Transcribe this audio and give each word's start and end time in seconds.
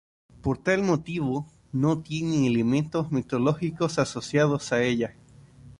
Por 0.41 0.57
tal 0.57 0.81
motivo, 0.81 1.45
no 1.71 2.01
tiene 2.01 2.47
elementos 2.47 3.11
mitológicos 3.11 3.99
asociados 3.99 4.71
a 4.71 4.81
ella. 4.81 5.13